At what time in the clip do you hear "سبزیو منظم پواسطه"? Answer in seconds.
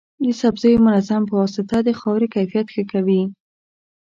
0.41-1.77